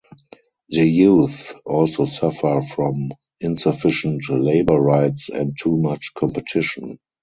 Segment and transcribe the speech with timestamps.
[0.69, 6.97] The youth also suffer from insufficient labour rights and too much competition.